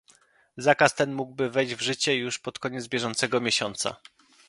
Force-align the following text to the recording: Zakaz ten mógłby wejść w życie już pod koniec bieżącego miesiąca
Zakaz 0.57 0.95
ten 0.95 1.13
mógłby 1.13 1.49
wejść 1.49 1.75
w 1.75 1.81
życie 1.81 2.15
już 2.17 2.39
pod 2.39 2.59
koniec 2.59 2.87
bieżącego 2.87 3.41
miesiąca 3.41 3.95